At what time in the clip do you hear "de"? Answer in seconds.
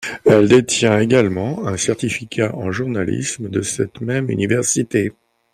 3.49-3.61